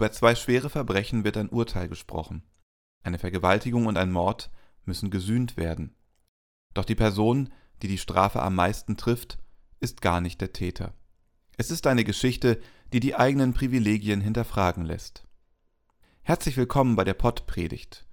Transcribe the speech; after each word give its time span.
Über 0.00 0.12
zwei 0.12 0.34
schwere 0.34 0.70
Verbrechen 0.70 1.24
wird 1.24 1.36
ein 1.36 1.50
Urteil 1.50 1.86
gesprochen. 1.86 2.42
Eine 3.02 3.18
Vergewaltigung 3.18 3.84
und 3.84 3.98
ein 3.98 4.10
Mord 4.10 4.50
müssen 4.86 5.10
gesühnt 5.10 5.58
werden. 5.58 5.94
Doch 6.72 6.86
die 6.86 6.94
Person, 6.94 7.50
die 7.82 7.88
die 7.88 7.98
Strafe 7.98 8.40
am 8.40 8.54
meisten 8.54 8.96
trifft, 8.96 9.36
ist 9.78 10.00
gar 10.00 10.22
nicht 10.22 10.40
der 10.40 10.54
Täter. 10.54 10.94
Es 11.58 11.70
ist 11.70 11.86
eine 11.86 12.02
Geschichte, 12.02 12.62
die 12.94 13.00
die 13.00 13.14
eigenen 13.14 13.52
Privilegien 13.52 14.22
hinterfragen 14.22 14.86
lässt. 14.86 15.24
Herzlich 16.22 16.56
willkommen 16.56 16.96
bei 16.96 17.04
der 17.04 17.12
Pottpredigt. 17.12 18.06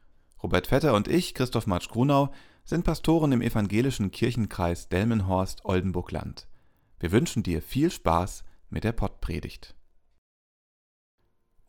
Robert 0.43 0.67
Vetter 0.67 0.93
und 0.93 1.07
ich, 1.07 1.35
Christoph 1.35 1.67
Matsch 1.67 1.87
Grunau, 1.87 2.33
sind 2.65 2.83
Pastoren 2.83 3.31
im 3.31 3.41
evangelischen 3.41 4.11
Kirchenkreis 4.11 4.89
Delmenhorst-Oldenburgland. 4.89 6.49
Wir 6.99 7.13
wünschen 7.13 7.43
dir 7.43 7.61
viel 7.61 7.91
Spaß 7.91 8.43
mit 8.69 8.83
der 8.83 8.91
Pottpredigt. 8.91 9.77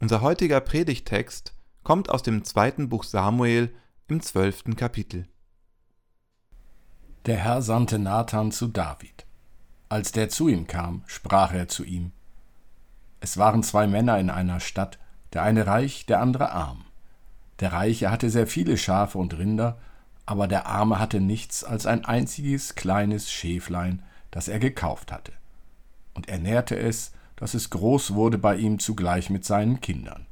Unser 0.01 0.20
heutiger 0.20 0.61
Predigtext 0.61 1.55
kommt 1.83 2.09
aus 2.09 2.23
dem 2.23 2.45
zweiten 2.45 2.88
Buch 2.88 3.02
Samuel 3.02 3.75
im 4.07 4.21
zwölften 4.23 4.77
Kapitel. 4.77 5.27
Der 7.27 7.37
Herr 7.37 7.62
sandte 7.62 7.98
Nathan 7.98 8.52
zu 8.52 8.69
David. 8.69 9.27
Als 9.88 10.12
der 10.12 10.29
zu 10.29 10.47
ihm 10.47 10.69
kam, 10.69 11.02
sprach 11.07 11.52
er 11.52 11.66
zu 11.66 11.82
ihm. 11.82 12.13
Es 13.18 13.38
waren 13.38 13.65
zwei 13.65 13.88
Männer 13.88 14.21
in 14.21 14.30
einer 14.30 14.60
Stadt, 14.60 15.01
der 15.32 15.43
eine 15.43 15.66
reich, 15.66 16.07
der 16.07 16.21
andere 16.21 16.52
arm. 16.52 16.85
Der 17.59 17.73
Reiche 17.73 18.12
hatte 18.12 18.30
sehr 18.30 18.46
viele 18.46 18.77
Schafe 18.77 19.18
und 19.18 19.37
Rinder, 19.37 19.79
aber 20.27 20.46
der 20.46 20.66
Arme 20.66 21.01
hatte 21.01 21.21
nichts 21.21 21.65
als 21.65 21.87
ein 21.87 22.05
einziges 22.05 22.77
kleines 22.77 23.33
Schäflein, 23.33 24.05
das 24.30 24.46
er 24.46 24.60
gekauft 24.60 25.10
hatte. 25.10 25.33
Und 26.15 26.29
er 26.29 26.38
nährte 26.38 26.79
es, 26.79 27.10
dass 27.38 27.54
es 27.54 27.70
groß 27.70 28.14
wurde 28.14 28.36
bei 28.36 28.56
ihm 28.56 28.78
zugleich 28.78 29.30
mit 29.30 29.44
seinen 29.44 29.80
Kindern. 29.80 30.26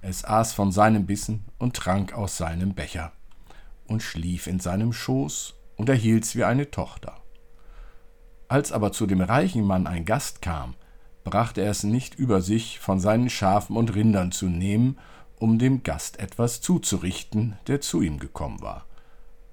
Es 0.00 0.24
aß 0.24 0.54
von 0.54 0.72
seinem 0.72 1.06
Bissen 1.06 1.44
und 1.58 1.76
trank 1.76 2.14
aus 2.14 2.36
seinem 2.36 2.74
Becher 2.74 3.12
und 3.86 4.02
schlief 4.02 4.46
in 4.46 4.58
seinem 4.58 4.92
Schoß 4.92 5.54
und 5.76 5.88
erhielt's 5.88 6.34
wie 6.36 6.44
eine 6.44 6.70
Tochter. 6.70 7.16
Als 8.48 8.72
aber 8.72 8.92
zu 8.92 9.06
dem 9.06 9.20
reichen 9.20 9.64
Mann 9.64 9.86
ein 9.86 10.04
Gast 10.04 10.40
kam, 10.42 10.74
brachte 11.24 11.60
er 11.60 11.70
es 11.70 11.84
nicht 11.84 12.14
über 12.14 12.40
sich, 12.40 12.80
von 12.80 12.98
seinen 12.98 13.28
Schafen 13.28 13.76
und 13.76 13.94
Rindern 13.94 14.32
zu 14.32 14.46
nehmen, 14.46 14.98
um 15.38 15.58
dem 15.58 15.82
Gast 15.82 16.18
etwas 16.18 16.60
zuzurichten, 16.60 17.56
der 17.66 17.80
zu 17.80 18.00
ihm 18.00 18.18
gekommen 18.18 18.62
war. 18.62 18.86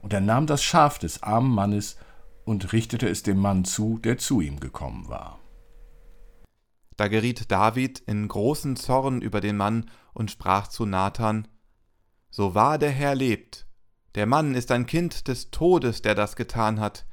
Und 0.01 0.13
er 0.13 0.21
nahm 0.21 0.47
das 0.47 0.63
Schaf 0.63 0.99
des 0.99 1.23
armen 1.23 1.53
Mannes 1.53 1.97
und 2.45 2.71
richtete 2.71 3.09
es 3.09 3.23
dem 3.23 3.39
Mann 3.39 3.65
zu, 3.65 3.99
der 3.99 4.17
zu 4.17 4.39
ihm 4.39 4.59
gekommen 4.59 5.09
war. 5.09 5.39
Da 6.97 7.07
geriet 7.07 7.51
David 7.51 7.99
in 7.99 8.27
großen 8.27 8.75
Zorn 8.75 9.21
über 9.21 9.39
den 9.39 9.55
Mann 9.55 9.89
und 10.13 10.31
sprach 10.31 10.67
zu 10.67 10.85
Nathan: 10.85 11.47
So 12.31 12.55
wahr 12.55 12.79
der 12.79 12.89
Herr 12.89 13.13
lebt, 13.13 13.67
der 14.15 14.25
Mann 14.25 14.55
ist 14.55 14.71
ein 14.71 14.87
Kind 14.87 15.27
des 15.27 15.51
Todes, 15.51 16.01
der 16.01 16.15
das 16.15 16.35
getan 16.35 16.79
hat. 16.79 17.05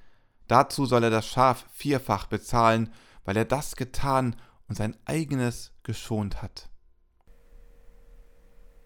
Dazu 0.49 0.87
soll 0.87 1.05
er 1.05 1.11
das 1.11 1.27
Schaf 1.27 1.67
vierfach 1.71 2.27
bezahlen, 2.27 2.93
weil 3.25 3.37
er 3.37 3.45
das 3.45 3.77
getan 3.77 4.37
und 4.69 4.77
sein 4.77 4.97
eigenes 5.05 5.75
geschont 5.83 6.41
hat. 6.41 6.71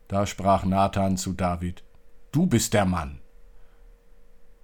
Da 0.09 0.27
sprach 0.27 0.65
Nathan 0.65 1.17
zu 1.17 1.33
David: 1.33 1.85
Du 2.33 2.47
bist 2.47 2.75
der 2.75 2.87
Mann. 2.87 3.23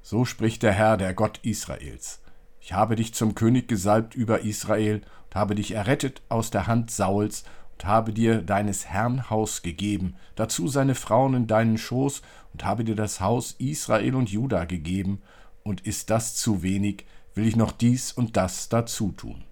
So 0.02 0.24
spricht 0.24 0.64
der 0.64 0.72
Herr, 0.72 0.96
der 0.96 1.14
Gott 1.14 1.38
Israels. 1.44 2.23
Ich 2.66 2.72
habe 2.72 2.96
dich 2.96 3.12
zum 3.12 3.34
König 3.34 3.68
gesalbt 3.68 4.14
über 4.14 4.40
Israel 4.40 5.02
und 5.26 5.34
habe 5.34 5.54
dich 5.54 5.72
errettet 5.72 6.22
aus 6.30 6.50
der 6.50 6.66
Hand 6.66 6.90
Sauls 6.90 7.44
und 7.74 7.84
habe 7.84 8.14
dir 8.14 8.40
deines 8.40 8.86
Herrn 8.86 9.28
Haus 9.28 9.60
gegeben, 9.60 10.16
dazu 10.34 10.66
seine 10.66 10.94
Frauen 10.94 11.34
in 11.34 11.46
deinen 11.46 11.76
Schoß 11.76 12.22
und 12.54 12.64
habe 12.64 12.82
dir 12.84 12.96
das 12.96 13.20
Haus 13.20 13.54
Israel 13.58 14.14
und 14.14 14.30
Juda 14.30 14.64
gegeben, 14.64 15.20
und 15.62 15.82
ist 15.82 16.08
das 16.08 16.36
zu 16.36 16.62
wenig, 16.62 17.04
will 17.34 17.46
ich 17.46 17.54
noch 17.54 17.70
dies 17.70 18.12
und 18.12 18.34
das 18.38 18.70
dazu 18.70 19.12
tun. 19.12 19.44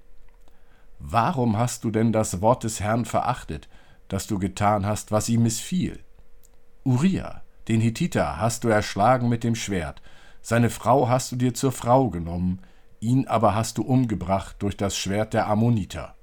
Warum 0.98 1.58
hast 1.58 1.84
du 1.84 1.90
denn 1.90 2.14
das 2.14 2.40
Wort 2.40 2.64
des 2.64 2.80
Herrn 2.80 3.04
verachtet, 3.04 3.68
dass 4.08 4.26
du 4.26 4.38
getan 4.38 4.86
hast, 4.86 5.12
was 5.12 5.28
ihm 5.28 5.42
missfiel? 5.42 6.00
Uriah, 6.82 7.42
den 7.68 7.82
Hittiter, 7.82 8.38
hast 8.38 8.64
du 8.64 8.68
erschlagen 8.68 9.28
mit 9.28 9.44
dem 9.44 9.54
Schwert, 9.54 10.00
seine 10.40 10.70
Frau 10.70 11.10
hast 11.10 11.30
du 11.32 11.36
dir 11.36 11.52
zur 11.52 11.72
Frau 11.72 12.08
genommen, 12.08 12.60
ihn 13.02 13.26
aber 13.26 13.54
hast 13.54 13.78
du 13.78 13.82
umgebracht 13.82 14.56
durch 14.60 14.76
das 14.76 14.96
Schwert 14.96 15.34
der 15.34 15.48
Ammoniter. 15.48 16.14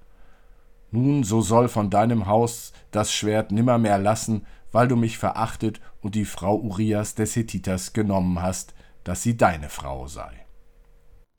Nun, 0.92 1.24
so 1.24 1.42
soll 1.42 1.68
von 1.68 1.90
deinem 1.90 2.26
Haus 2.26 2.74
das 2.92 3.14
Schwert 3.14 3.52
nimmermehr 3.52 4.00
lassen, 4.00 4.46
weil 4.72 4.88
du 4.88 4.96
mich 4.96 5.18
verachtet 5.18 5.82
und 6.02 6.16
die 6.16 6.26
Frau 6.26 6.58
Urias 6.58 7.16
des 7.16 7.36
Hethiters 7.36 7.94
genommen 7.94 8.42
hast, 8.42 8.74
dass 9.04 9.22
sie 9.22 9.38
deine 9.38 9.70
Frau 9.70 10.08
sei. 10.08 10.46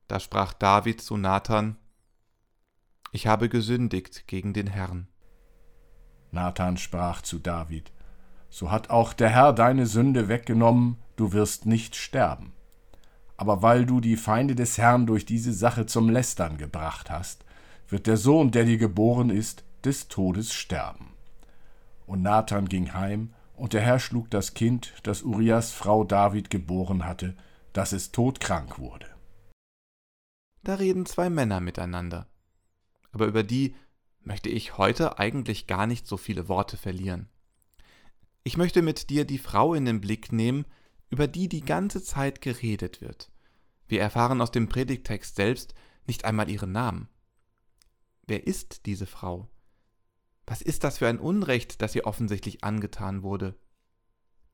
Da 0.08 0.20
sprach 0.20 0.52
David 0.52 1.00
zu 1.00 1.16
Nathan, 1.16 1.76
Ich 3.12 3.26
habe 3.26 3.48
gesündigt 3.48 4.26
gegen 4.26 4.52
den 4.52 4.66
Herrn. 4.66 5.08
Nathan 6.32 6.76
sprach 6.76 7.22
zu 7.22 7.38
David, 7.38 7.92
So 8.50 8.70
hat 8.70 8.90
auch 8.90 9.12
der 9.12 9.30
Herr 9.30 9.52
deine 9.52 9.86
Sünde 9.86 10.28
weggenommen, 10.28 10.98
du 11.16 11.32
wirst 11.32 11.66
nicht 11.66 11.96
sterben. 11.96 12.52
Aber 13.40 13.62
weil 13.62 13.86
du 13.86 14.02
die 14.02 14.18
Feinde 14.18 14.54
des 14.54 14.76
Herrn 14.76 15.06
durch 15.06 15.24
diese 15.24 15.54
Sache 15.54 15.86
zum 15.86 16.10
Lästern 16.10 16.58
gebracht 16.58 17.08
hast, 17.08 17.46
wird 17.88 18.06
der 18.06 18.18
Sohn, 18.18 18.50
der 18.50 18.66
dir 18.66 18.76
geboren 18.76 19.30
ist, 19.30 19.64
des 19.82 20.08
Todes 20.08 20.52
sterben. 20.52 21.14
Und 22.04 22.20
Nathan 22.20 22.68
ging 22.68 22.92
heim, 22.92 23.32
und 23.54 23.72
der 23.72 23.80
Herr 23.80 23.98
schlug 23.98 24.28
das 24.28 24.52
Kind, 24.52 24.92
das 25.04 25.22
Urias 25.22 25.72
Frau 25.72 26.04
David 26.04 26.50
geboren 26.50 27.06
hatte, 27.06 27.34
dass 27.72 27.92
es 27.92 28.12
todkrank 28.12 28.78
wurde. 28.78 29.06
Da 30.62 30.74
reden 30.74 31.06
zwei 31.06 31.30
Männer 31.30 31.60
miteinander. 31.60 32.26
Aber 33.10 33.24
über 33.24 33.42
die 33.42 33.74
möchte 34.22 34.50
ich 34.50 34.76
heute 34.76 35.18
eigentlich 35.18 35.66
gar 35.66 35.86
nicht 35.86 36.06
so 36.06 36.18
viele 36.18 36.46
Worte 36.48 36.76
verlieren. 36.76 37.30
Ich 38.44 38.58
möchte 38.58 38.82
mit 38.82 39.08
dir 39.08 39.24
die 39.24 39.38
Frau 39.38 39.72
in 39.72 39.86
den 39.86 40.02
Blick 40.02 40.30
nehmen, 40.30 40.66
über 41.10 41.26
die 41.26 41.48
die 41.48 41.60
ganze 41.60 42.02
Zeit 42.02 42.40
geredet 42.40 43.00
wird. 43.00 43.30
Wir 43.88 44.00
erfahren 44.00 44.40
aus 44.40 44.52
dem 44.52 44.68
Predigtext 44.68 45.36
selbst 45.36 45.74
nicht 46.06 46.24
einmal 46.24 46.48
ihren 46.48 46.72
Namen. 46.72 47.08
Wer 48.26 48.46
ist 48.46 48.86
diese 48.86 49.06
Frau? 49.06 49.48
Was 50.46 50.62
ist 50.62 50.84
das 50.84 50.98
für 50.98 51.08
ein 51.08 51.18
Unrecht, 51.18 51.82
das 51.82 51.94
ihr 51.94 52.06
offensichtlich 52.06 52.64
angetan 52.64 53.22
wurde? 53.22 53.56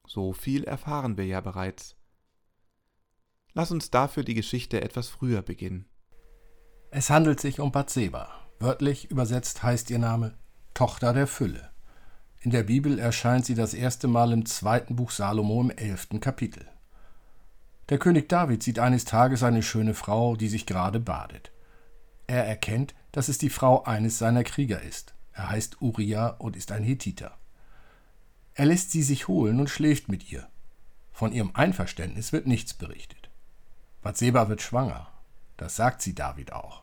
So 0.07 0.33
viel 0.33 0.65
erfahren 0.65 1.17
wir 1.17 1.27
ja 1.27 1.41
bereits. 1.41 1.97
Lass 3.53 3.71
uns 3.71 3.91
dafür 3.91 4.23
die 4.23 4.35
Geschichte 4.35 4.81
etwas 4.81 5.09
früher 5.09 5.43
beginnen. 5.43 5.89
Es 6.91 7.11
handelt 7.11 7.41
sich 7.41 7.61
um 7.61 7.73
Bathseba. 7.73 8.31
Wörtlich 8.59 9.11
übersetzt 9.11 9.63
heißt 9.63 9.91
ihr 9.91 9.99
Name 9.99 10.39
Tochter 10.73 11.13
der 11.13 11.27
Fülle. 11.27 11.76
In 12.41 12.51
der 12.51 12.63
Bibel 12.63 12.99
erscheint 12.99 13.47
sie 13.47 13.55
das 13.55 13.75
erste 13.75 14.09
Mal 14.09 14.33
im 14.33 14.47
zweiten 14.47 14.97
Buch 14.97 15.11
Salomo 15.11 15.61
im 15.61 15.71
elften 15.71 16.21
Kapitel. 16.21 16.67
Der 17.89 17.99
König 17.99 18.29
David 18.29 18.63
sieht 18.63 18.79
eines 18.79 19.05
Tages 19.05 19.43
eine 19.43 19.63
schöne 19.63 19.95
Frau, 19.95 20.37
die 20.37 20.49
sich 20.49 20.67
gerade 20.67 21.01
badet. 21.01 21.53
Er 22.27 22.45
erkennt, 22.47 22.95
dass 23.13 23.29
es 23.29 23.39
die 23.39 23.51
Frau 23.51 23.85
eines 23.85 24.19
seiner 24.19 24.45
Krieger 24.45 24.83
ist. 24.83 25.15
Er 25.33 25.51
heißt 25.51 25.81
Uriah 25.81 26.29
und 26.39 26.57
ist 26.57 26.73
ein 26.73 26.83
Hethiter. 26.83 27.37
Er 28.55 28.67
lässt 28.67 28.91
sie 28.91 29.03
sich 29.03 29.29
holen 29.29 29.61
und 29.61 29.71
schläft 29.71 30.09
mit 30.09 30.33
ihr. 30.33 30.49
Von 31.13 31.33
ihrem 31.33 31.51
Einverständnis 31.55 32.33
wird 32.33 32.47
nichts 32.47 32.75
berichtet. 32.75 33.31
Bathseba 34.03 34.49
wird 34.49 34.63
schwanger. 34.63 35.09
Das 35.57 35.77
sagt 35.77 36.03
sie 36.03 36.15
David 36.15 36.53
auch. 36.53 36.83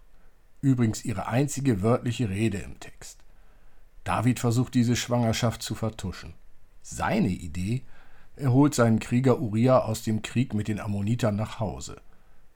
Übrigens 0.61 1.03
ihre 1.03 1.27
einzige 1.27 1.81
wörtliche 1.81 2.29
Rede 2.29 2.59
im 2.59 2.79
Text. 2.79 3.22
David 4.03 4.39
versucht 4.39 4.73
diese 4.73 4.95
Schwangerschaft 4.95 5.61
zu 5.61 5.75
vertuschen. 5.75 6.33
Seine 6.81 7.29
Idee, 7.29 7.83
er 8.35 8.51
holt 8.51 8.75
seinen 8.75 8.99
Krieger 8.99 9.39
Uriah 9.39 9.79
aus 9.79 10.03
dem 10.03 10.21
Krieg 10.21 10.53
mit 10.53 10.67
den 10.67 10.79
Ammonitern 10.79 11.35
nach 11.35 11.59
Hause. 11.59 12.01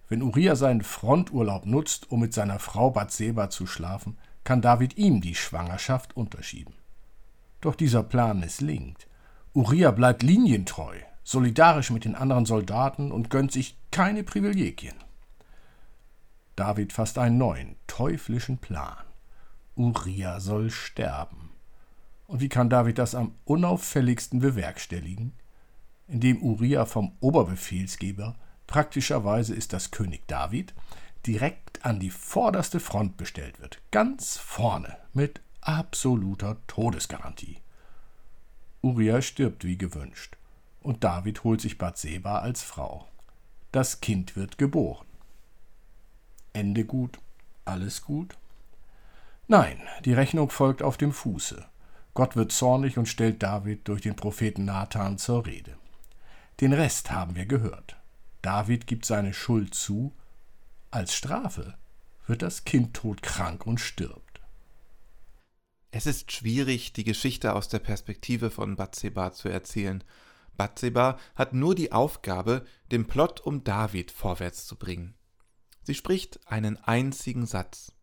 Wenn 0.10 0.22
Uriah 0.22 0.56
seinen 0.56 0.82
Fronturlaub 0.82 1.66
nutzt, 1.66 2.12
um 2.12 2.22
mit 2.22 2.34
seiner 2.34 2.60
Frau 2.60 2.92
Bathseba 2.92 3.50
zu 3.50 3.68
schlafen, 3.68 4.18
kann 4.44 4.62
David 4.62 4.98
ihm 4.98 5.22
die 5.22 5.36
Schwangerschaft 5.36 6.16
unterschieben. 6.16 6.74
Doch 7.62 7.76
dieser 7.76 8.04
Plan 8.04 8.40
misslingt. 8.40 9.08
Uriah 9.54 9.92
bleibt 9.92 10.24
linientreu, 10.24 10.96
solidarisch 11.24 11.90
mit 11.90 12.06
den 12.06 12.16
anderen 12.16 12.46
Soldaten 12.46 13.12
und 13.12 13.30
gönnt 13.30 13.52
sich 13.52 13.78
keine 13.92 14.24
Privilegien. 14.24 14.96
David 16.56 16.94
fasst 16.94 17.18
einen 17.18 17.38
neuen, 17.38 17.76
teuflischen 17.88 18.58
Plan. 18.58 19.07
Uriah 19.78 20.40
soll 20.40 20.70
sterben. 20.70 21.52
Und 22.28 22.42
wie 22.42 22.50
kann 22.50 22.70
David 22.70 22.98
das 22.98 23.16
am 23.16 23.36
unauffälligsten 23.46 24.40
bewerkstelligen? 24.40 25.34
Indem 26.08 26.42
Uriah 26.42 26.86
vom 26.86 27.14
Oberbefehlsgeber 27.22 28.36
Praktischerweise 28.68 29.56
ist 29.56 29.72
das 29.72 29.92
König 29.92 30.28
David 30.28 30.74
direkt 31.26 31.84
an 31.86 32.00
die 32.00 32.10
vorderste 32.10 32.80
Front 32.80 33.18
bestellt 33.18 33.60
wird, 33.62 33.82
ganz 33.92 34.38
vorne 34.38 34.98
mit 35.14 35.42
absoluter 35.62 36.58
Todesgarantie. 36.68 37.58
Uriah 38.82 39.22
stirbt 39.22 39.64
wie 39.64 39.78
gewünscht 39.78 40.36
und 40.82 41.04
David 41.04 41.44
holt 41.44 41.62
sich 41.62 41.78
Bathseba 41.78 42.40
als 42.40 42.62
Frau. 42.62 43.08
Das 43.72 44.02
Kind 44.02 44.36
wird 44.36 44.58
geboren. 44.58 45.08
Ende 46.54 46.86
gut, 46.86 47.20
alles 47.66 48.02
gut? 48.02 48.38
Nein, 49.50 49.82
die 50.04 50.14
Rechnung 50.14 50.50
folgt 50.50 50.84
auf 50.84 50.98
dem 50.98 51.14
Fuße. 51.14 51.66
Gott 52.14 52.36
wird 52.36 52.52
zornig 52.52 52.98
und 52.98 53.08
stellt 53.08 53.42
David 53.42 53.88
durch 53.88 54.02
den 54.02 54.16
Propheten 54.16 54.66
Nathan 54.66 55.18
zur 55.18 55.46
Rede. 55.46 55.78
Den 56.60 56.74
Rest 56.74 57.12
haben 57.12 57.36
wir 57.36 57.46
gehört. 57.46 57.96
David 58.42 58.88
gibt 58.88 59.06
seine 59.06 59.34
Schuld 59.34 59.74
zu. 59.74 60.14
Als 60.92 61.16
Strafe 61.16 61.78
wird 62.26 62.42
das 62.42 62.66
Kind 62.66 62.94
todkrank 62.94 63.66
und 63.66 63.80
stirbt. 63.80 64.42
Es 65.92 66.06
ist 66.06 66.32
schwierig, 66.32 66.92
die 66.92 67.06
Geschichte 67.06 67.54
aus 67.54 67.70
der 67.70 67.80
Perspektive 67.80 68.52
von 68.52 68.76
Bathseba 68.76 69.32
zu 69.32 69.48
erzählen. 69.48 70.04
Bathseba 70.58 71.18
hat 71.36 71.54
nur 71.54 71.74
die 71.74 71.94
Aufgabe, 71.94 72.66
den 72.92 73.08
Plot 73.08 73.40
um 73.40 73.64
David 73.64 74.12
vorwärts 74.12 74.66
zu 74.66 74.76
bringen. 74.76 75.14
Sie 75.84 75.96
spricht 75.96 76.40
einen 76.48 76.78
einzigen 76.78 77.46
Satz. 77.46 77.94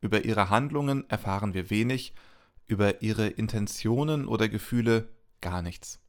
Über 0.00 0.24
ihre 0.24 0.50
Handlungen 0.50 1.08
erfahren 1.08 1.54
wir 1.54 1.70
wenig, 1.70 2.14
über 2.66 3.02
ihre 3.02 3.28
Intentionen 3.28 4.26
oder 4.26 4.48
Gefühle 4.48 5.08
gar 5.40 5.62
nichts. 5.62 6.00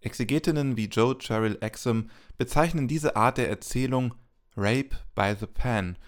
Exegetinnen 0.00 0.76
wie 0.76 0.86
Joe 0.86 1.16
Cheryl 1.18 1.58
Exum 1.60 2.10
bezeichnen 2.38 2.86
diese 2.88 3.16
Art 3.16 3.38
der 3.38 3.48
Erzählung 3.48 4.14
Rape 4.56 4.96
by 5.14 5.34
the 5.38 5.46
Pen, 5.46 5.98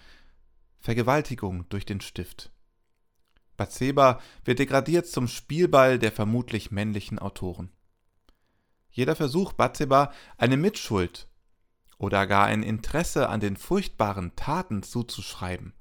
Vergewaltigung 0.79 1.67
durch 1.69 1.85
den 1.85 2.01
Stift. 2.01 2.51
Bathseba 3.57 4.21
wird 4.45 4.59
degradiert 4.59 5.05
zum 5.05 5.27
Spielball 5.27 5.99
der 5.99 6.13
vermutlich 6.13 6.71
männlichen 6.71 7.19
Autoren. 7.19 7.69
Jeder 8.89 9.15
Versuch 9.15 9.53
Bathseba 9.53 10.13
eine 10.37 10.55
Mitschuld 10.55 11.27
oder 11.97 12.25
gar 12.25 12.45
ein 12.45 12.63
Interesse 12.63 13.27
an 13.27 13.41
den 13.41 13.57
furchtbaren 13.57 14.35
Taten 14.37 14.81
zuzuschreiben, 14.81 15.73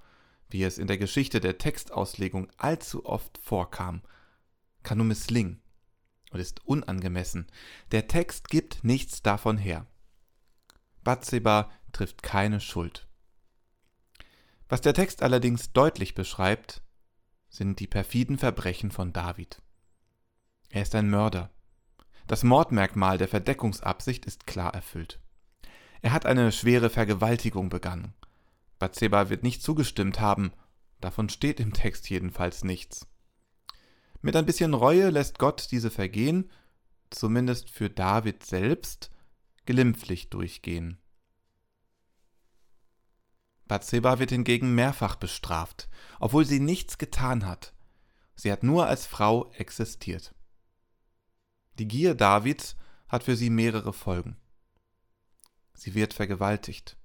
wie 0.50 0.62
es 0.62 0.78
in 0.78 0.86
der 0.86 0.98
Geschichte 0.98 1.40
der 1.40 1.58
Textauslegung 1.58 2.48
allzu 2.56 3.04
oft 3.04 3.38
vorkam, 3.42 4.02
kann 4.82 4.98
nur 4.98 5.06
misslingen 5.06 5.60
und 6.30 6.40
ist 6.40 6.64
unangemessen. 6.66 7.46
Der 7.92 8.08
Text 8.08 8.48
gibt 8.48 8.84
nichts 8.84 9.22
davon 9.22 9.58
her. 9.58 9.86
Bathseba 11.04 11.70
trifft 11.92 12.22
keine 12.22 12.60
Schuld. 12.60 13.06
Was 14.68 14.80
der 14.82 14.94
Text 14.94 15.22
allerdings 15.22 15.72
deutlich 15.72 16.14
beschreibt, 16.14 16.82
sind 17.48 17.80
die 17.80 17.86
perfiden 17.86 18.36
Verbrechen 18.36 18.90
von 18.90 19.12
David. 19.12 19.62
Er 20.68 20.82
ist 20.82 20.94
ein 20.94 21.08
Mörder. 21.08 21.50
Das 22.26 22.44
Mordmerkmal 22.44 23.16
der 23.16 23.28
Verdeckungsabsicht 23.28 24.26
ist 24.26 24.46
klar 24.46 24.74
erfüllt. 24.74 25.18
Er 26.02 26.12
hat 26.12 26.26
eine 26.26 26.52
schwere 26.52 26.90
Vergewaltigung 26.90 27.70
begangen. 27.70 28.12
Bathseba 28.78 29.28
wird 29.28 29.42
nicht 29.42 29.62
zugestimmt 29.62 30.20
haben, 30.20 30.52
davon 31.00 31.28
steht 31.28 31.60
im 31.60 31.72
Text 31.72 32.08
jedenfalls 32.10 32.64
nichts. 32.64 33.06
Mit 34.20 34.36
ein 34.36 34.46
bisschen 34.46 34.74
Reue 34.74 35.10
lässt 35.10 35.38
Gott 35.38 35.68
diese 35.70 35.90
Vergehen, 35.90 36.50
zumindest 37.10 37.70
für 37.70 37.90
David 37.90 38.44
selbst, 38.44 39.10
glimpflich 39.66 40.30
durchgehen. 40.30 40.98
Bathseba 43.66 44.18
wird 44.18 44.30
hingegen 44.30 44.74
mehrfach 44.74 45.16
bestraft, 45.16 45.88
obwohl 46.20 46.44
sie 46.44 46.58
nichts 46.58 46.98
getan 46.98 47.46
hat. 47.46 47.74
Sie 48.34 48.50
hat 48.50 48.62
nur 48.62 48.86
als 48.86 49.06
Frau 49.06 49.52
existiert. 49.52 50.34
Die 51.78 51.86
Gier 51.86 52.14
Davids 52.14 52.76
hat 53.08 53.24
für 53.24 53.36
sie 53.36 53.50
mehrere 53.50 53.92
Folgen. 53.92 54.36
Sie 55.74 55.94
wird 55.94 56.14
vergewaltigt. 56.14 56.96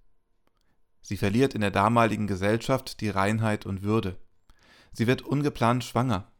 Sie 1.03 1.17
verliert 1.17 1.53
in 1.53 1.61
der 1.61 1.69
damaligen 1.69 2.27
Gesellschaft 2.27 3.01
die 3.01 3.09
Reinheit 3.09 3.65
und 3.65 3.83
Würde. 3.83 4.17
Sie 4.93 5.05
wird 5.05 5.21
ungeplant 5.21 5.83
schwanger. 5.83 6.31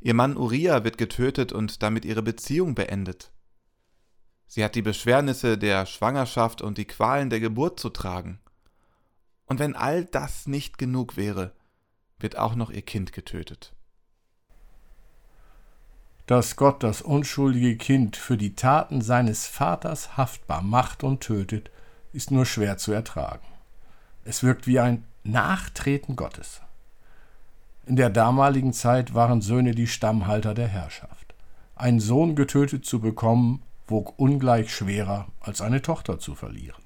Ihr 0.00 0.14
Mann 0.14 0.36
Uriah 0.36 0.84
wird 0.84 0.98
getötet 0.98 1.52
und 1.52 1.82
damit 1.82 2.04
ihre 2.04 2.22
Beziehung 2.22 2.74
beendet. 2.74 3.32
Sie 4.46 4.64
hat 4.64 4.76
die 4.76 4.82
Beschwernisse 4.82 5.58
der 5.58 5.84
Schwangerschaft 5.84 6.62
und 6.62 6.78
die 6.78 6.86
Qualen 6.86 7.28
der 7.28 7.40
Geburt 7.40 7.80
zu 7.80 7.90
tragen. 7.90 8.40
Und 9.46 9.58
wenn 9.58 9.74
all 9.74 10.04
das 10.04 10.46
nicht 10.46 10.78
genug 10.78 11.16
wäre, 11.16 11.52
wird 12.20 12.38
auch 12.38 12.54
noch 12.54 12.70
ihr 12.70 12.82
Kind 12.82 13.12
getötet. 13.12 13.74
Dass 16.26 16.56
Gott 16.56 16.82
das 16.82 17.02
unschuldige 17.02 17.76
Kind 17.76 18.16
für 18.16 18.36
die 18.36 18.54
Taten 18.54 19.00
seines 19.00 19.46
Vaters 19.46 20.16
haftbar 20.16 20.62
macht 20.62 21.02
und 21.02 21.20
tötet, 21.20 21.70
ist 22.12 22.30
nur 22.30 22.46
schwer 22.46 22.76
zu 22.76 22.92
ertragen. 22.92 23.46
Es 24.28 24.42
wirkt 24.42 24.66
wie 24.66 24.78
ein 24.78 25.04
Nachtreten 25.24 26.14
Gottes. 26.14 26.60
In 27.86 27.96
der 27.96 28.10
damaligen 28.10 28.74
Zeit 28.74 29.14
waren 29.14 29.40
Söhne 29.40 29.74
die 29.74 29.86
Stammhalter 29.86 30.52
der 30.52 30.68
Herrschaft. 30.68 31.34
Einen 31.76 31.98
Sohn 31.98 32.36
getötet 32.36 32.84
zu 32.84 33.00
bekommen, 33.00 33.62
wog 33.86 34.18
ungleich 34.18 34.70
schwerer 34.70 35.28
als 35.40 35.62
eine 35.62 35.80
Tochter 35.80 36.18
zu 36.18 36.34
verlieren. 36.34 36.82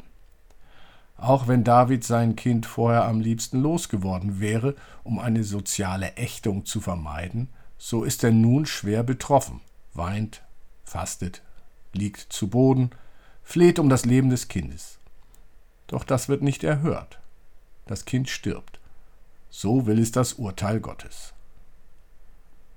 Auch 1.17 1.49
wenn 1.49 1.65
David 1.65 2.05
sein 2.05 2.37
Kind 2.37 2.65
vorher 2.65 3.06
am 3.06 3.19
liebsten 3.19 3.61
losgeworden 3.61 4.38
wäre, 4.38 4.77
um 5.03 5.19
eine 5.19 5.43
soziale 5.43 6.15
Ächtung 6.15 6.65
zu 6.65 6.81
vermeiden, 6.81 7.49
so 7.77 8.05
ist 8.05 8.23
er 8.23 8.31
nun 8.31 8.67
schwer 8.67 9.03
betroffen, 9.03 9.61
weint, 9.95 10.43
fastet, 10.85 11.43
liegt 11.93 12.21
zu 12.21 12.47
Boden, 12.47 12.91
fleht 13.43 13.81
um 13.81 13.88
das 13.88 14.05
Leben 14.05 14.31
des 14.31 14.47
Kindes. 14.47 15.00
Doch 15.88 16.05
das 16.05 16.29
wird 16.29 16.43
nicht 16.43 16.62
erhört. 16.62 17.19
Das 17.87 18.05
Kind 18.05 18.29
stirbt. 18.29 18.79
So 19.51 19.87
will 19.87 19.99
es 19.99 20.12
das 20.12 20.35
Urteil 20.35 20.81
Gottes. 20.81 21.35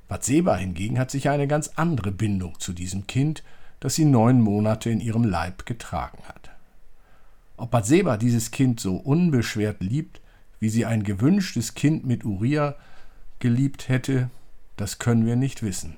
Bathseba 0.07 0.55
hingegen 0.55 0.99
hat 0.99 1.09
sich 1.09 1.29
eine 1.29 1.47
ganz 1.47 1.71
andere 1.75 2.11
Bindung 2.11 2.59
zu 2.59 2.73
diesem 2.73 3.07
Kind, 3.07 3.43
das 3.79 3.95
sie 3.95 4.05
neun 4.05 4.41
Monate 4.41 4.89
in 4.89 4.99
ihrem 4.99 5.23
Leib 5.23 5.65
getragen 5.65 6.23
hat. 6.27 6.51
Ob 7.57 7.71
Bathseba 7.71 8.17
dieses 8.17 8.51
Kind 8.51 8.79
so 8.79 8.95
unbeschwert 8.95 9.81
liebt, 9.81 10.21
wie 10.59 10.69
sie 10.69 10.85
ein 10.85 11.03
gewünschtes 11.03 11.73
Kind 11.73 12.05
mit 12.05 12.25
Uriah 12.25 12.75
geliebt 13.39 13.89
hätte, 13.89 14.29
das 14.77 14.99
können 14.99 15.25
wir 15.25 15.35
nicht 15.35 15.63
wissen. 15.63 15.95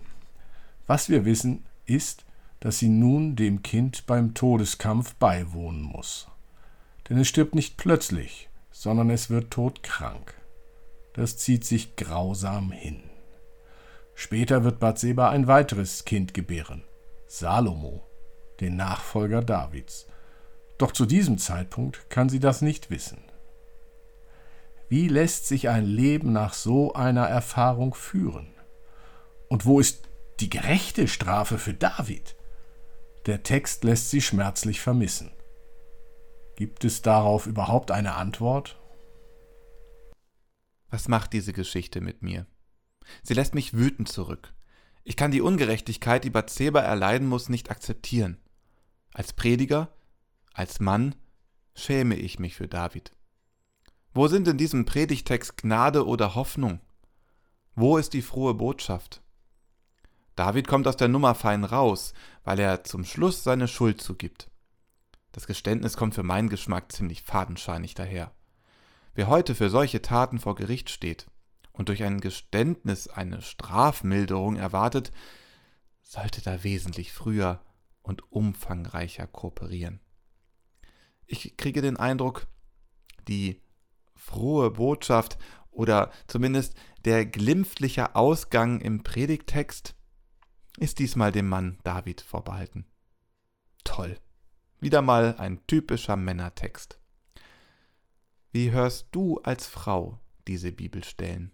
Was 0.86 1.10
wir 1.10 1.26
wissen, 1.26 1.64
ist, 1.86 2.26
dass 2.60 2.80
sie 2.80 2.90
nun 2.90 3.36
dem 3.36 3.62
Kind 3.62 4.06
beim 4.08 4.34
Todeskampf 4.34 5.16
beiwohnen 5.16 5.82
muss. 5.82 6.28
Denn 7.10 7.18
es 7.18 7.28
stirbt 7.28 7.56
nicht 7.56 7.78
plötzlich, 7.78 8.50
sondern 8.80 9.10
es 9.10 9.30
wird 9.30 9.52
todkrank 9.52 10.38
das 11.18 11.36
zieht 11.36 11.66
sich 11.66 11.96
grausam 11.96 12.72
hin. 12.72 13.02
Später 14.14 14.64
wird 14.64 14.80
Bathseba 14.80 15.30
ein 15.32 15.48
weiteres 15.48 16.06
Kind 16.06 16.36
gebären, 16.36 16.84
Salomo, 17.26 18.04
den 18.62 18.76
Nachfolger 18.76 19.42
Davids. 19.42 20.06
Doch 20.78 20.92
zu 20.92 21.08
diesem 21.08 21.40
Zeitpunkt 21.40 22.08
kann 22.12 22.30
sie 22.30 22.40
das 22.40 22.62
nicht 22.62 22.92
wissen. 22.92 23.18
Wie 24.90 25.08
lässt 25.08 25.48
sich 25.48 25.70
ein 25.70 25.86
Leben 25.86 26.34
nach 26.34 26.54
so 26.54 26.94
einer 26.94 27.26
Erfahrung 27.26 27.96
führen? 27.96 28.54
Und 29.50 29.66
wo 29.66 29.80
ist 29.80 30.08
die 30.40 30.52
gerechte 30.52 31.08
Strafe 31.08 31.58
für 31.58 31.74
David? 31.74 32.36
Der 33.26 33.42
Text 33.42 33.84
lässt 33.84 34.12
sie 34.12 34.22
schmerzlich 34.22 34.82
vermissen. 34.82 35.32
Gibt 36.58 36.84
es 36.86 37.04
darauf 37.04 37.46
überhaupt 37.46 37.92
eine 37.92 38.16
Antwort? 38.16 38.80
Was 40.90 41.08
macht 41.08 41.34
diese 41.34 41.54
Geschichte 41.54 42.02
mit 42.02 42.24
mir? 42.24 42.48
Sie 43.22 43.36
lässt 43.36 43.54
mich 43.54 43.76
wütend 43.76 44.10
zurück. 44.10 44.56
Ich 45.04 45.16
kann 45.16 45.30
die 45.30 45.42
Ungerechtigkeit, 45.42 46.24
die 46.24 46.32
Bathseba 46.32 46.80
erleiden 46.80 47.28
muss, 47.28 47.48
nicht 47.48 47.70
akzeptieren. 47.70 48.40
Als 49.14 49.34
Prediger, 49.34 49.94
als 50.52 50.80
Mann 50.80 51.14
schäme 51.76 52.16
ich 52.16 52.40
mich 52.40 52.56
für 52.56 52.68
David. 52.68 53.12
Wo 54.16 54.28
sind 54.28 54.48
in 54.48 54.58
diesem 54.58 54.86
Predigtext 54.86 55.58
Gnade 55.58 56.08
oder 56.08 56.34
Hoffnung? 56.34 56.82
Wo 57.76 58.00
ist 58.00 58.14
die 58.14 58.24
frohe 58.24 58.56
Botschaft? 58.56 59.22
David 60.36 60.68
kommt 60.68 60.88
aus 60.88 60.98
der 60.98 61.08
Nummer 61.08 61.36
fein 61.36 61.64
raus, 61.64 62.16
weil 62.44 62.60
er 62.60 62.84
zum 62.84 63.06
Schluss 63.06 63.44
seine 63.44 63.68
Schuld 63.68 64.02
zugibt. 64.02 64.50
Das 65.38 65.46
Geständnis 65.46 65.96
kommt 65.98 66.16
für 66.16 66.24
meinen 66.24 66.50
Geschmack 66.50 66.92
ziemlich 66.92 67.22
fadenscheinig 67.22 67.94
daher. 67.94 68.34
Wer 69.14 69.28
heute 69.28 69.54
für 69.54 69.70
solche 69.70 70.02
Taten 70.02 70.40
vor 70.40 70.56
Gericht 70.56 70.90
steht 70.90 71.28
und 71.72 71.90
durch 71.90 72.02
ein 72.02 72.22
Geständnis 72.22 73.08
eine 73.08 73.44
Strafmilderung 73.44 74.56
erwartet, 74.56 75.12
sollte 76.02 76.42
da 76.42 76.64
wesentlich 76.64 77.14
früher 77.14 77.62
und 78.02 78.32
umfangreicher 78.32 79.28
kooperieren. 79.28 80.00
Ich 81.28 81.56
kriege 81.56 81.84
den 81.84 81.98
Eindruck, 81.98 82.48
die 83.28 83.62
frohe 84.16 84.72
Botschaft 84.72 85.38
oder 85.70 86.12
zumindest 86.26 86.74
der 87.06 87.28
glimpfliche 87.28 88.16
Ausgang 88.16 88.82
im 88.82 89.04
Predigtext 89.04 89.94
ist 90.80 90.98
diesmal 90.98 91.32
dem 91.32 91.48
Mann 91.48 91.78
David 91.84 92.22
vorbehalten. 92.22 92.88
Toll. 93.84 94.18
Wieder 94.80 95.02
mal 95.02 95.36
ein 95.38 95.66
typischer 95.66 96.16
Männertext. 96.16 97.00
Wie 98.52 98.72
hörst 98.72 99.08
du 99.12 99.40
als 99.40 99.66
Frau 99.66 100.20
diese 100.48 100.72
Bibelstellen? 100.72 101.52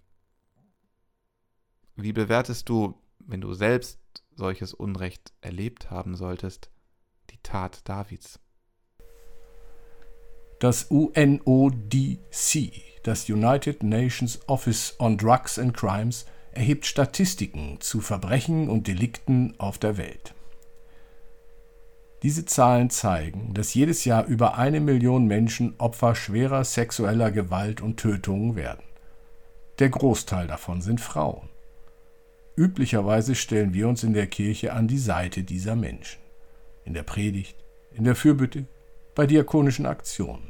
Wie 1.96 2.12
bewertest 2.12 2.68
du, 2.68 3.00
wenn 3.20 3.39
du 3.39 3.53
selbst 3.53 4.00
solches 4.36 4.74
Unrecht 4.74 5.32
erlebt 5.42 5.89
haben 5.89 6.15
solltest, 6.15 6.70
die 7.30 7.38
Tat 7.42 7.88
Davids? 7.88 8.39
Das 10.60 10.86
UNODC, 10.86 12.22
das 13.03 13.30
United 13.30 13.84
Nations 13.84 14.39
Office 14.48 14.96
on 15.00 15.18
Drugs 15.18 15.58
and 15.58 15.74
Crimes, 15.74 16.25
erhebt 16.51 16.86
Statistiken 16.86 17.80
zu 17.80 18.01
Verbrechen 18.01 18.70
und 18.70 18.88
Delikten 18.88 19.60
auf 19.60 19.77
der 19.77 19.98
Welt. 19.98 20.34
Diese 22.24 22.46
Zahlen 22.46 22.89
zeigen, 22.89 23.53
dass 23.53 23.74
jedes 23.74 24.06
Jahr 24.06 24.25
über 24.25 24.58
eine 24.58 24.80
Million 24.80 25.27
Menschen 25.27 25.75
Opfer 25.77 26.15
schwerer 26.15 26.63
sexueller 26.63 27.32
Gewalt 27.32 27.82
und 27.82 27.98
Tötungen 27.98 28.56
werden. 28.56 28.84
Der 29.80 29.89
Großteil 29.89 30.48
davon 30.48 30.82
sind 30.82 31.01
Frauen. 31.01 31.50
Üblicherweise 32.56 33.36
stellen 33.36 33.74
wir 33.74 33.89
uns 33.89 34.03
in 34.03 34.13
der 34.13 34.27
Kirche 34.27 34.72
an 34.72 34.88
die 34.88 35.00
Seite 35.00 35.44
dieser 35.44 35.75
Menschen. 35.75 36.22
In 36.86 36.94
der 36.94 37.03
Predigt, 37.03 37.58
in 37.94 38.06
der 38.06 38.15
Fürbitte, 38.15 38.68
bei 39.15 39.27
diakonischen 39.27 39.86
Aktionen. 39.86 40.50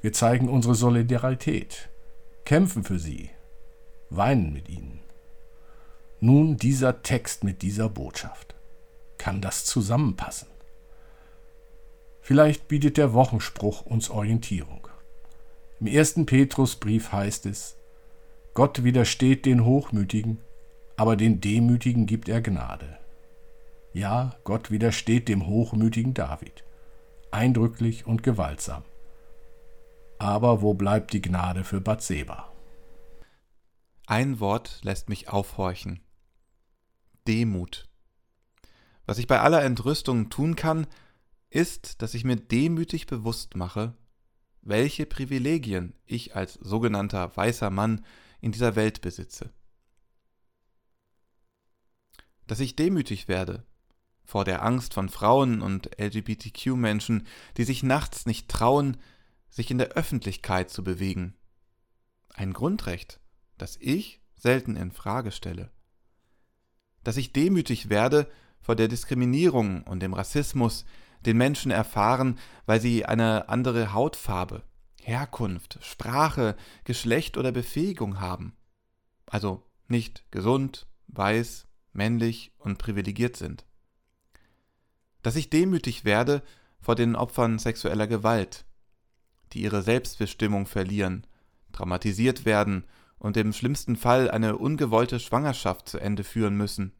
Wir 0.00 0.14
zeigen 0.14 0.48
unsere 0.48 0.74
Solidarität, 0.74 1.90
kämpfen 2.46 2.84
für 2.84 2.98
sie, 2.98 3.28
weinen 4.08 4.52
mit 4.54 4.70
ihnen. 4.70 5.00
Nun 6.20 6.56
dieser 6.56 7.02
Text 7.02 7.44
mit 7.44 7.60
dieser 7.60 7.90
Botschaft. 7.90 8.54
Kann 9.18 9.42
das 9.42 9.66
zusammenpassen? 9.66 10.48
Vielleicht 12.30 12.68
bietet 12.68 12.96
der 12.96 13.12
Wochenspruch 13.12 13.84
uns 13.84 14.08
Orientierung. 14.08 14.86
Im 15.80 15.88
ersten 15.88 16.26
Petrusbrief 16.26 17.10
heißt 17.10 17.44
es, 17.46 17.76
Gott 18.54 18.84
widersteht 18.84 19.46
den 19.46 19.64
Hochmütigen, 19.64 20.38
aber 20.96 21.16
den 21.16 21.40
Demütigen 21.40 22.06
gibt 22.06 22.28
er 22.28 22.40
Gnade. 22.40 23.00
Ja, 23.94 24.36
Gott 24.44 24.70
widersteht 24.70 25.28
dem 25.28 25.48
hochmütigen 25.48 26.14
David, 26.14 26.62
eindrücklich 27.32 28.06
und 28.06 28.22
gewaltsam. 28.22 28.84
Aber 30.20 30.62
wo 30.62 30.74
bleibt 30.74 31.12
die 31.12 31.22
Gnade 31.22 31.64
für 31.64 31.80
Bathseba? 31.80 32.52
Ein 34.06 34.38
Wort 34.38 34.78
lässt 34.84 35.08
mich 35.08 35.30
aufhorchen. 35.30 35.98
Demut. 37.26 37.88
Was 39.04 39.18
ich 39.18 39.26
bei 39.26 39.40
aller 39.40 39.64
Entrüstung 39.64 40.30
tun 40.30 40.54
kann, 40.54 40.86
ist, 41.50 42.00
dass 42.00 42.14
ich 42.14 42.24
mir 42.24 42.36
demütig 42.36 43.06
bewusst 43.06 43.56
mache, 43.56 43.94
welche 44.62 45.06
Privilegien 45.06 45.94
ich 46.06 46.36
als 46.36 46.54
sogenannter 46.54 47.36
weißer 47.36 47.70
Mann 47.70 48.04
in 48.40 48.52
dieser 48.52 48.76
Welt 48.76 49.00
besitze. 49.00 49.52
Dass 52.46 52.60
ich 52.60 52.76
demütig 52.76 53.28
werde 53.28 53.64
vor 54.24 54.44
der 54.44 54.64
Angst 54.64 54.94
von 54.94 55.08
Frauen 55.08 55.60
und 55.60 55.90
LGBTQ-Menschen, 56.00 57.26
die 57.56 57.64
sich 57.64 57.82
nachts 57.82 58.26
nicht 58.26 58.48
trauen, 58.48 58.96
sich 59.50 59.70
in 59.70 59.78
der 59.78 59.90
Öffentlichkeit 59.90 60.70
zu 60.70 60.84
bewegen. 60.84 61.34
Ein 62.34 62.52
Grundrecht, 62.52 63.20
das 63.58 63.76
ich 63.80 64.20
selten 64.36 64.76
in 64.76 64.92
Frage 64.92 65.32
stelle. 65.32 65.72
Dass 67.02 67.16
ich 67.16 67.32
demütig 67.32 67.88
werde 67.88 68.30
vor 68.60 68.76
der 68.76 68.88
Diskriminierung 68.88 69.82
und 69.82 70.00
dem 70.00 70.14
Rassismus, 70.14 70.84
den 71.26 71.36
Menschen 71.36 71.70
erfahren, 71.70 72.38
weil 72.66 72.80
sie 72.80 73.04
eine 73.04 73.48
andere 73.48 73.92
Hautfarbe, 73.92 74.62
Herkunft, 75.02 75.78
Sprache, 75.82 76.56
Geschlecht 76.84 77.36
oder 77.36 77.52
Befähigung 77.52 78.20
haben. 78.20 78.56
Also 79.26 79.66
nicht 79.88 80.30
gesund, 80.30 80.86
weiß, 81.08 81.66
männlich 81.92 82.52
und 82.58 82.78
privilegiert 82.78 83.36
sind. 83.36 83.64
Dass 85.22 85.36
ich 85.36 85.50
demütig 85.50 86.04
werde 86.04 86.42
vor 86.80 86.94
den 86.94 87.16
Opfern 87.16 87.58
sexueller 87.58 88.06
Gewalt, 88.06 88.64
die 89.52 89.62
ihre 89.62 89.82
Selbstbestimmung 89.82 90.66
verlieren, 90.66 91.26
traumatisiert 91.72 92.44
werden 92.44 92.84
und 93.18 93.36
im 93.36 93.52
schlimmsten 93.52 93.96
Fall 93.96 94.30
eine 94.30 94.56
ungewollte 94.56 95.20
Schwangerschaft 95.20 95.88
zu 95.88 95.98
Ende 95.98 96.24
führen 96.24 96.56
müssen, 96.56 96.92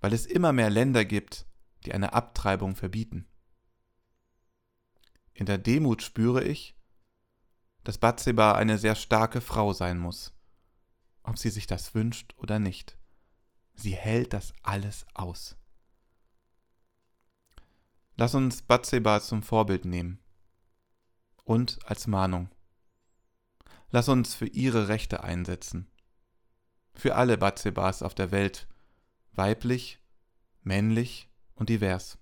weil 0.00 0.12
es 0.12 0.26
immer 0.26 0.52
mehr 0.52 0.70
Länder 0.70 1.04
gibt, 1.04 1.46
die 1.84 1.92
eine 1.92 2.14
Abtreibung 2.14 2.76
verbieten. 2.76 3.26
In 5.34 5.46
der 5.46 5.58
Demut 5.58 6.02
spüre 6.02 6.44
ich, 6.44 6.76
dass 7.84 7.98
Bathseba 7.98 8.52
eine 8.52 8.78
sehr 8.78 8.94
starke 8.94 9.40
Frau 9.40 9.72
sein 9.72 9.98
muss, 9.98 10.34
ob 11.22 11.38
sie 11.38 11.50
sich 11.50 11.66
das 11.66 11.94
wünscht 11.94 12.34
oder 12.36 12.58
nicht. 12.58 12.98
Sie 13.74 13.94
hält 13.94 14.32
das 14.32 14.52
alles 14.62 15.06
aus. 15.14 15.56
Lass 18.16 18.34
uns 18.34 18.62
Bathseba 18.62 19.20
zum 19.20 19.42
Vorbild 19.42 19.86
nehmen 19.86 20.18
und 21.44 21.78
als 21.86 22.06
Mahnung. 22.06 22.50
Lass 23.90 24.08
uns 24.08 24.34
für 24.34 24.46
ihre 24.46 24.88
Rechte 24.88 25.24
einsetzen. 25.24 25.90
Für 26.94 27.16
alle 27.16 27.38
Bathsebas 27.38 28.02
auf 28.02 28.14
der 28.14 28.30
Welt, 28.30 28.68
weiblich, 29.32 30.00
männlich 30.62 31.28
und 31.54 31.70
divers. 31.70 32.18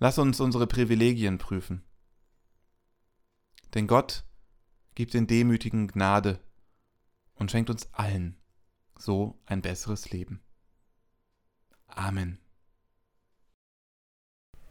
Lass 0.00 0.16
uns 0.18 0.40
unsere 0.40 0.66
Privilegien 0.66 1.36
prüfen. 1.36 1.84
Denn 3.74 3.86
Gott 3.86 4.24
gibt 4.94 5.12
den 5.12 5.26
Demütigen 5.26 5.88
Gnade 5.88 6.40
und 7.34 7.50
schenkt 7.50 7.68
uns 7.70 7.92
allen 7.92 8.36
so 8.96 9.38
ein 9.44 9.60
besseres 9.60 10.10
Leben. 10.10 10.40
Amen. 11.86 12.38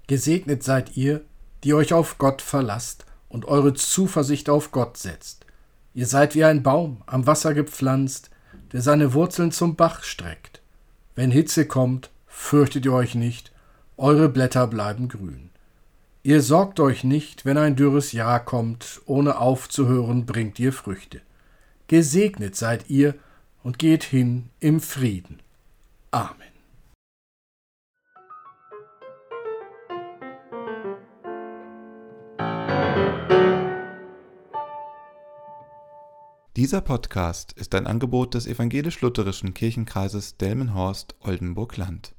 Gesegnet 0.07 0.63
seid 0.63 0.97
ihr, 0.97 1.23
die 1.63 1.75
euch 1.75 1.93
auf 1.93 2.17
Gott 2.17 2.41
verlasst 2.41 3.05
und 3.27 3.45
eure 3.45 3.75
Zuversicht 3.75 4.49
auf 4.49 4.71
Gott 4.71 4.97
setzt. 4.97 5.45
Ihr 5.93 6.07
seid 6.07 6.33
wie 6.33 6.43
ein 6.43 6.63
Baum 6.63 7.03
am 7.05 7.27
Wasser 7.27 7.53
gepflanzt, 7.53 8.31
der 8.71 8.81
seine 8.81 9.13
Wurzeln 9.13 9.51
zum 9.51 9.75
Bach 9.75 10.03
streckt. 10.03 10.63
Wenn 11.13 11.29
Hitze 11.29 11.67
kommt, 11.67 12.09
fürchtet 12.25 12.85
ihr 12.85 12.93
euch 12.93 13.13
nicht, 13.13 13.51
eure 13.99 14.29
Blätter 14.29 14.65
bleiben 14.67 15.09
grün. 15.09 15.49
Ihr 16.23 16.41
sorgt 16.41 16.79
euch 16.79 17.03
nicht, 17.03 17.45
wenn 17.45 17.57
ein 17.57 17.75
dürres 17.75 18.11
Jahr 18.11 18.43
kommt, 18.43 19.01
ohne 19.05 19.39
aufzuhören 19.39 20.25
bringt 20.25 20.59
ihr 20.59 20.73
Früchte. 20.73 21.21
Gesegnet 21.87 22.55
seid 22.55 22.89
ihr 22.89 23.15
und 23.61 23.77
geht 23.77 24.03
hin 24.03 24.49
im 24.59 24.79
Frieden. 24.79 25.41
Amen. 26.11 26.35
Dieser 36.55 36.81
Podcast 36.81 37.53
ist 37.53 37.73
ein 37.75 37.87
Angebot 37.87 38.33
des 38.33 38.45
evangelisch-lutherischen 38.45 39.53
Kirchenkreises 39.53 40.37
Delmenhorst-Oldenburg-Land. 40.37 42.13